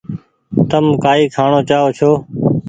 تم 0.69 0.85
ڪآئي 1.03 1.23
کآڻو 1.35 1.59
چآئو 1.69 1.89
ڇو۔ 1.97 2.11